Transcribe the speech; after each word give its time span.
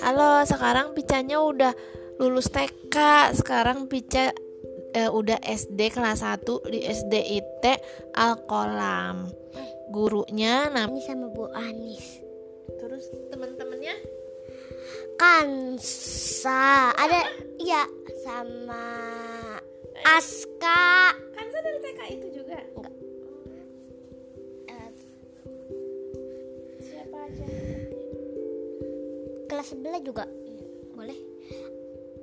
Halo, 0.00 0.40
sekarang 0.48 0.96
Picanya 0.96 1.44
udah 1.44 1.76
lulus 2.16 2.48
TK. 2.48 2.96
Sekarang 3.36 3.84
Pica 3.84 4.32
eh, 4.96 5.10
udah 5.12 5.36
SD 5.44 5.92
kelas 5.92 6.24
1 6.24 6.72
di 6.72 6.80
SD 6.88 7.12
IT 7.36 7.64
Alkolam. 8.16 9.28
Gurunya 9.92 10.72
Ini 10.72 11.04
sama 11.04 11.28
Bu 11.28 11.52
Anis. 11.52 12.24
Terus 12.80 13.04
teman-temannya 13.28 13.92
Kansa. 15.20 16.96
Ada 16.96 17.28
ya 17.60 17.84
sama 18.24 18.88
Aska. 20.16 21.12
Kansa 21.36 21.58
dari 21.60 21.78
TK 21.84 22.00
itu 22.16 22.40
juga. 22.40 22.56
Enggak. 22.72 22.93
Kelas 29.48 29.68
sebelah 29.70 30.00
juga. 30.02 30.24
Boleh. 30.94 31.18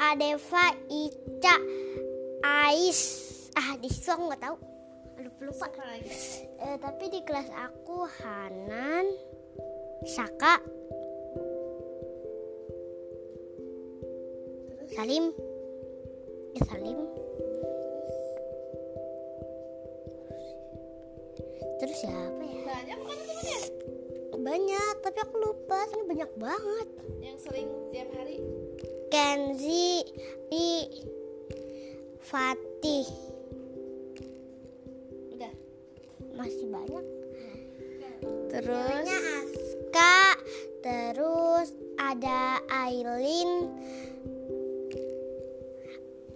Adeva, 0.00 0.72
Ica, 0.88 1.54
Ais. 2.40 3.00
Ah, 3.52 3.76
di 3.76 3.88
situ 3.92 4.08
aku 4.08 4.32
nggak 4.32 4.42
tahu. 4.42 4.56
Aduh, 5.20 5.32
lupa. 5.44 5.68
Eh, 6.60 6.76
tapi 6.80 7.12
di 7.12 7.20
kelas 7.24 7.48
aku 7.52 8.08
Hanan, 8.20 9.04
Saka, 10.08 10.60
Salim, 14.96 15.30
ya 16.56 16.62
Salim. 16.66 16.98
Terus 21.80 21.96
siapa 22.04 22.42
ya? 22.44 22.60
banyak 22.68 22.96
bukan 23.00 23.18
temennya 23.24 23.58
Banyak, 24.40 24.94
tapi 25.04 25.18
aku 25.20 25.36
lupa. 25.36 25.84
Ini 25.92 26.04
banyak 26.08 26.32
banget. 26.40 26.88
yang 27.20 27.36
sering 27.36 27.68
tiap 27.92 28.08
hari. 28.16 28.40
Kenzi, 29.12 30.00
di 30.48 30.86
Fatih, 32.30 33.10
Udah. 35.34 35.52
masih 36.38 36.66
banyak. 36.70 37.06
Terus 38.50 39.06
Aska, 39.10 40.38
terus 40.78 41.74
ada 41.98 42.62
Aileen, 42.70 43.66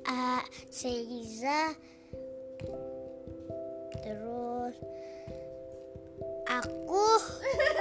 uh, 0.09 0.42
Seiza, 0.67 1.79
terus 4.03 4.75
aku, 6.51 7.07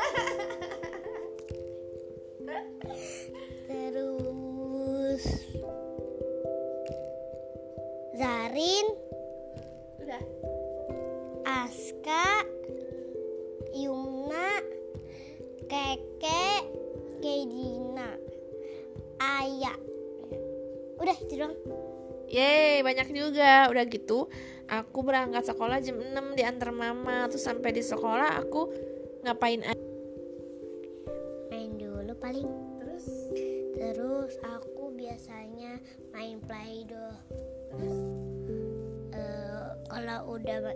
terus 3.69 5.23
Zarin, 8.13 8.87
udah. 10.05 10.23
Aska, 11.43 12.45
Yumna, 13.73 14.61
Keke, 15.65 16.45
Kedina, 17.17 18.13
Aya. 19.17 19.73
Udah 21.01 21.17
itu 21.17 21.33
doang. 21.41 21.57
Yeay, 22.29 22.85
banyak 22.85 23.09
juga. 23.17 23.67
Udah 23.73 23.83
gitu, 23.89 24.29
aku 24.69 24.99
berangkat 25.01 25.49
sekolah 25.49 25.81
jam 25.81 25.97
6 25.97 26.37
diantar 26.37 26.69
mama. 26.69 27.25
Terus 27.33 27.43
sampai 27.43 27.73
di 27.73 27.81
sekolah 27.81 28.39
aku 28.45 28.69
ngapain 29.25 29.65
aja. 29.65 29.82
Terus 33.83 34.39
aku 34.47 34.95
biasanya 34.95 35.75
main 36.15 36.39
Play-Doh. 36.39 37.19
Eh, 39.11 39.67
kalau 39.91 40.39
udah 40.39 40.71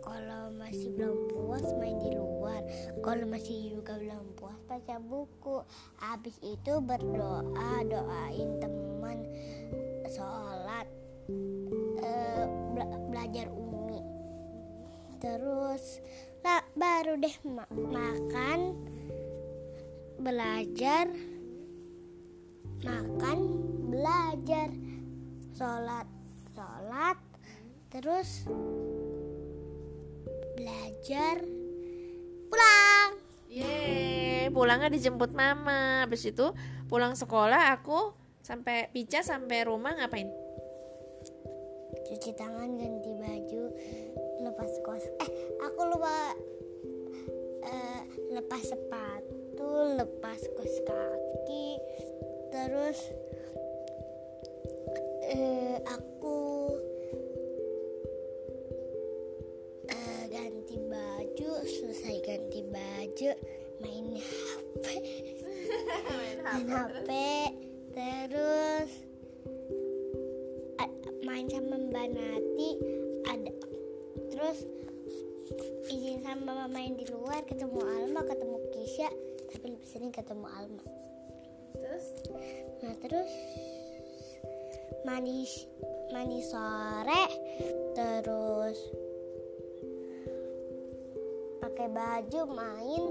kalau 0.00 0.54
masih 0.54 0.94
belum 0.94 1.26
puas 1.26 1.66
main 1.82 1.98
di 1.98 2.14
luar. 2.14 2.62
Kalau 3.02 3.26
masih 3.26 3.74
juga 3.74 3.98
belum 3.98 4.38
puas 4.38 4.54
baca 4.70 5.02
buku. 5.02 5.66
Habis 5.98 6.38
itu 6.46 6.78
berdoa, 6.78 7.82
doain 7.90 8.62
teman, 8.62 9.26
sholat, 10.06 10.86
eh, 11.98 12.46
bela- 12.78 13.02
belajar 13.10 13.50
umi. 13.50 14.06
Terus 15.18 15.98
lah 16.46 16.62
baru 16.78 17.20
deh 17.20 17.36
ma- 17.44 17.68
makan, 17.74 18.78
belajar, 20.16 21.10
makan, 22.80 23.38
belajar, 23.92 24.68
sholat, 25.52 26.06
sholat, 26.56 27.18
terus 27.92 28.48
belajar, 30.56 31.44
pulang. 32.48 33.10
Yeay, 33.50 34.46
pulangnya 34.54 34.88
dijemput 34.88 35.34
mama. 35.34 36.06
Habis 36.06 36.30
itu 36.30 36.54
pulang 36.86 37.18
sekolah 37.18 37.74
aku 37.74 38.14
sampai 38.40 38.88
Pica 38.94 39.20
sampai 39.20 39.66
rumah 39.66 39.98
ngapain? 39.98 40.30
Cuci 42.06 42.30
tangan, 42.34 42.78
ganti 42.78 43.12
baju, 43.14 43.62
lepas 44.46 44.72
kos. 44.86 45.04
Eh, 45.20 45.30
aku 45.62 45.80
lupa 45.90 46.16
eh, 47.66 48.00
lepas 48.34 48.62
sepatu, 48.62 49.98
lepas 49.98 50.40
kos 50.54 50.74
kaki, 50.86 51.66
terus 52.50 52.98
eh, 55.30 55.78
aku 55.86 56.38
eh, 59.86 60.22
ganti 60.26 60.76
baju, 60.82 61.50
selesai 61.62 62.16
ganti 62.26 62.60
baju, 62.66 63.30
main 63.78 64.06
HP, 64.18 64.84
main 66.44 66.66
HP, 66.68 67.10
terus 67.94 68.90
main 71.30 71.46
sama 71.46 71.78
Mbak 71.78 72.06
Nati, 72.10 72.70
ada 73.30 73.52
terus 74.34 74.66
izin 75.86 76.26
sama 76.26 76.42
mama 76.50 76.66
main 76.66 76.98
di 76.98 77.06
luar, 77.06 77.46
ketemu 77.46 77.78
Alma, 77.86 78.26
ketemu 78.26 78.58
Kisha, 78.74 79.08
tapi 79.54 79.66
lebih 79.78 79.86
sering 79.86 80.10
ketemu 80.10 80.46
Alma. 80.50 80.84
Terus 81.74 82.04
Nah 82.80 82.94
terus 83.04 83.30
mandi 85.04 85.44
mandi 86.12 86.40
sore 86.44 87.24
terus 87.96 88.78
pakai 91.60 91.88
baju 91.88 92.40
main 92.52 93.04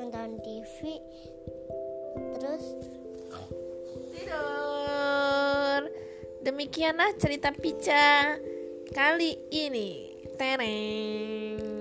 nonton 0.00 0.40
TV 0.40 1.00
terus 2.38 2.64
tidur. 4.14 5.80
Demikianlah 6.44 7.16
cerita 7.16 7.52
Pica 7.56 8.36
kali 8.92 9.36
ini. 9.52 10.12
Tereng. 10.34 11.73